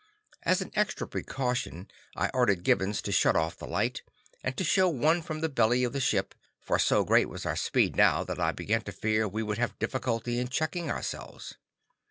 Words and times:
As 0.41 0.61
an 0.61 0.71
extra 0.73 1.07
precaution, 1.07 1.87
I 2.15 2.31
ordered 2.33 2.63
Gibbons 2.63 3.03
to 3.03 3.11
shut 3.11 3.35
off 3.35 3.59
the 3.59 3.67
light, 3.67 4.01
and 4.43 4.57
to 4.57 4.63
show 4.63 4.89
one 4.89 5.21
from 5.21 5.41
the 5.41 5.47
belly 5.47 5.83
of 5.83 5.93
the 5.93 5.99
ship, 5.99 6.33
for 6.59 6.79
so 6.79 7.05
great 7.05 7.29
was 7.29 7.45
our 7.45 7.55
speed 7.55 7.95
now, 7.95 8.23
that 8.23 8.39
I 8.39 8.51
began 8.51 8.81
to 8.85 8.91
fear 8.91 9.27
we 9.27 9.43
would 9.43 9.59
have 9.59 9.77
difficulty 9.77 10.39
in 10.39 10.47
checking 10.47 10.89
ourselves. 10.89 11.53